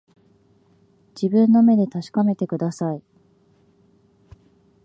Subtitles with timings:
[1.09, 3.03] 自分の目で確かめてください